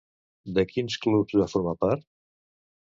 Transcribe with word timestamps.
De 0.59 0.63
quins 0.71 0.97
clubs 1.05 1.39
va 1.43 1.49
formar 1.55 1.77
part? 1.89 2.11